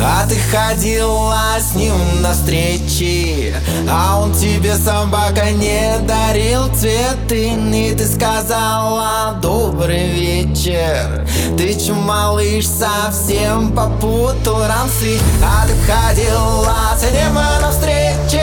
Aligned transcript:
А 0.00 0.26
ты 0.28 0.36
ходила 0.36 1.56
с 1.58 1.74
ним 1.74 1.94
на 2.20 2.32
встречи 2.32 3.54
А 3.88 4.20
он 4.20 4.32
тебе 4.32 4.74
собака 4.74 5.50
не 5.50 5.98
дарил 6.06 6.68
цветы. 6.74 7.52
И 7.54 7.94
ты 7.94 8.06
сказала 8.06 9.38
добрый 9.40 10.08
вечер 10.08 11.26
Ты 11.56 11.74
че, 11.74 11.92
малыш, 11.92 12.66
совсем 12.66 13.72
попутал 13.74 14.66
ранцы? 14.66 15.18
А 15.42 15.66
ты 15.66 15.74
ходила 15.90 16.76
с 16.96 17.02
ним 17.02 17.34
на 17.34 17.70
встречи 17.70 18.42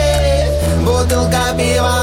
Бутылка 0.84 1.54
пива 1.56 2.01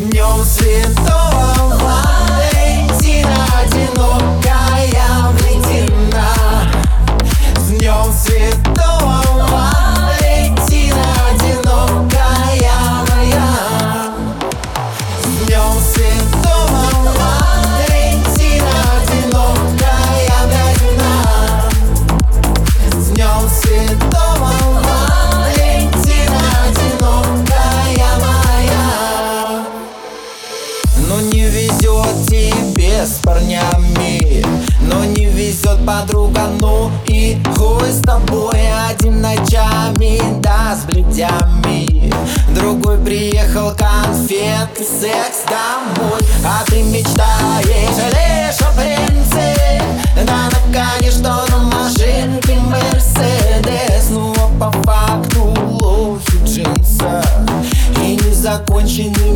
С 0.00 0.02
днем 0.02 0.42
Святого 0.46 1.76
Валентина 1.76 3.44
Одинокая 3.60 4.49
ну 37.30 37.52
и 37.52 37.54
хуй 37.56 37.90
с 37.90 38.00
тобой 38.00 38.58
Один 38.88 39.20
ночами, 39.20 40.20
да, 40.40 40.76
с 40.76 40.84
бледями 40.84 42.12
Другой 42.54 42.98
приехал 42.98 43.70
конфеты, 43.70 44.84
секс 44.84 45.44
домой. 45.48 46.20
А 46.44 46.64
ты 46.66 46.82
мечтаешь 46.82 47.66
лишь 47.66 48.60
о 48.60 48.72
принце. 48.72 49.54
Да 50.26 50.48
наконец, 50.50 51.14
что 51.14 51.44
на 51.50 51.58
машинке 51.58 52.58
Мерседес. 52.58 54.08
Ну 54.10 54.34
а 54.36 54.48
по 54.58 54.72
факту 54.82 55.54
лохи 55.80 56.30
в 56.32 56.44
джинсах 56.44 57.24
И 58.02 58.16
незаконченный 58.16 59.29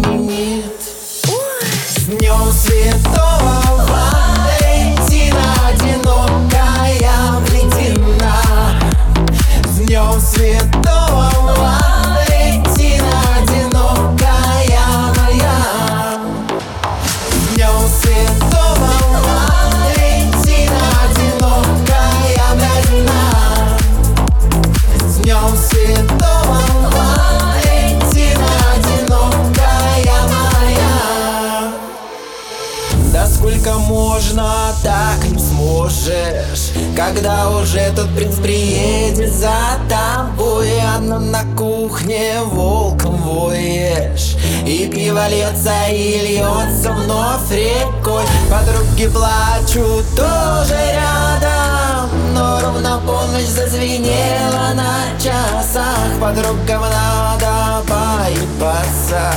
можно, 34.24 34.74
так 34.82 35.24
не 35.24 35.38
сможешь. 35.38 36.72
Когда 36.96 37.50
уже 37.50 37.92
тот 37.94 38.08
принц 38.14 38.36
приедет 38.36 39.32
за 39.32 39.78
тобой 39.88 40.70
Она 40.96 41.18
на 41.18 41.44
кухне 41.56 42.34
волком 42.44 43.16
воешь. 43.16 44.36
И 44.66 44.88
пиво 44.88 45.28
льется 45.28 45.72
и 45.90 46.20
льется 46.20 46.92
вновь 46.92 47.50
рекой. 47.50 48.24
Подруги 48.50 49.08
плачут 49.08 50.04
тоже 50.16 50.76
рядом 50.92 52.08
Но 52.34 52.60
ровно 52.60 53.00
полночь 53.06 53.46
зазвенела 53.46 54.72
на 54.74 55.18
часах. 55.18 56.20
Подругам 56.20 56.82
надо 56.82 57.82
поебаться 57.86 59.32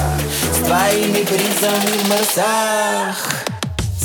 С 0.53 0.65
твоими 0.65 1.23
принцами 1.23 2.03
в 2.03 2.09
марсах 2.09 3.46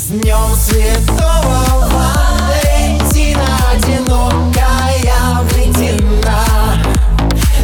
с 0.03 0.07
днем 0.07 0.53
Святого 0.57 1.87
Валентина 1.87 3.47
Одинокая 3.71 4.99
Валентина. 5.41 6.43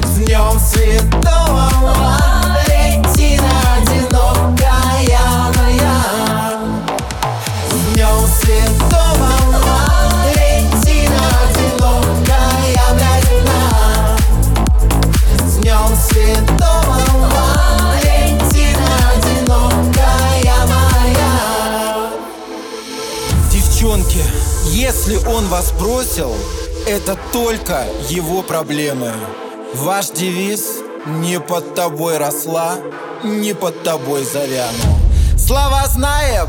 С 0.05 0.19
днем 0.19 0.57
Святого 0.57 1.69
Валентина 1.81 3.51
Одинокая 3.77 5.51
моя. 5.57 5.99
С 7.71 7.93
днем 7.93 8.19
Святого 8.41 9.38
Девчонки, 23.79 24.19
если 24.73 25.15
он 25.15 25.47
вас 25.47 25.71
бросил, 25.71 26.35
это 26.85 27.17
только 27.31 27.85
его 28.09 28.41
проблемы. 28.41 29.13
Ваш 29.73 30.09
девиз 30.09 30.79
«Не 31.05 31.39
под 31.39 31.75
тобой 31.75 32.17
росла, 32.17 32.75
не 33.23 33.53
под 33.53 33.81
тобой 33.83 34.25
завяну». 34.25 34.99
Слова 35.37 35.85
знаем, 35.87 36.47